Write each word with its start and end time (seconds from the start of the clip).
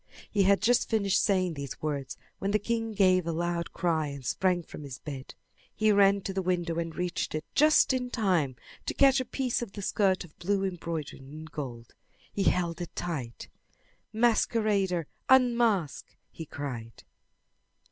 He 0.31 0.41
had 0.41 0.63
just 0.63 0.89
finished 0.89 1.21
saying 1.21 1.53
these 1.53 1.79
words 1.79 2.17
when 2.39 2.49
the 2.49 2.57
king 2.57 2.91
gave 2.91 3.27
a 3.27 3.31
loud 3.31 3.71
cry 3.71 4.07
and 4.07 4.25
sprang 4.25 4.63
from 4.63 4.81
his 4.81 4.97
bed. 4.97 5.35
He 5.75 5.91
ran 5.91 6.21
to 6.21 6.33
the 6.33 6.41
window 6.41 6.79
and 6.79 6.95
reached 6.95 7.35
it 7.35 7.45
just 7.53 7.93
in 7.93 8.09
time 8.09 8.55
to 8.87 8.95
catch 8.95 9.19
a 9.19 9.25
piece 9.25 9.61
of 9.61 9.73
the 9.73 9.83
skirt 9.83 10.23
of 10.23 10.35
blue 10.39 10.63
embroidered 10.63 11.19
in 11.21 11.45
gold. 11.45 11.93
He 12.33 12.45
held 12.45 12.81
it 12.81 12.95
tight. 12.95 13.47
"Masquerader, 14.11 15.05
unmask!" 15.29 16.15
he 16.31 16.47
cried. 16.47 17.03